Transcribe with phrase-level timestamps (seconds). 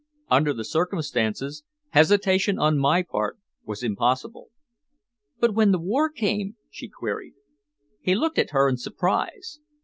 [0.31, 4.47] Under the circumstances, hesitation on my part was impossible."
[5.39, 7.33] "But when the war came?" she queried.
[8.01, 9.59] He looked at her in surprise.